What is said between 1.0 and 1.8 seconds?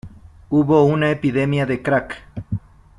epidemia